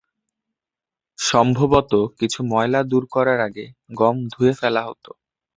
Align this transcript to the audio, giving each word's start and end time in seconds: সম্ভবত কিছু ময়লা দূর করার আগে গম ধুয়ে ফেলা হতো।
সম্ভবত 1.19 1.91
কিছু 2.19 2.39
ময়লা 2.43 2.81
দূর 2.83 3.03
করার 3.13 3.39
আগে 3.39 3.65
গম 3.99 4.15
ধুয়ে 4.33 4.53
ফেলা 4.53 4.81
হতো। 4.87 5.11